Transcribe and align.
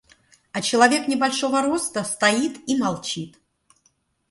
А 0.51 0.63
человек 0.63 1.07
небольшого 1.07 1.61
роста 1.61 2.03
стоит 2.03 2.67
и 2.67 2.75
молчит. 2.75 3.37